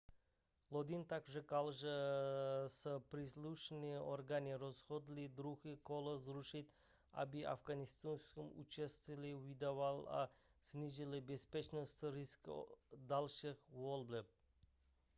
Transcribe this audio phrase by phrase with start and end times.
[0.71, 1.91] lodin také řekl že
[2.67, 6.73] se příslušné orgány rozhodly druhé kolo zrušit
[7.13, 8.19] aby afgháncům
[8.53, 10.29] ušetřily výdaje a
[10.63, 14.27] snížily bezpečnostní riziko dalších voleb